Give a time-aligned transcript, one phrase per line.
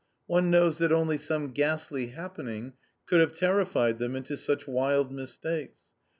[0.25, 2.73] One knows that only some ghastly happening
[3.05, 5.83] could have terrified them into such wild mistakes.